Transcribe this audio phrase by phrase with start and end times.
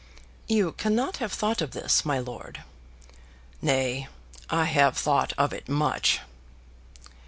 [0.47, 2.63] "You cannot have thought of this, my lord."
[3.61, 4.07] "Nay;
[4.49, 6.21] I have thought of it much."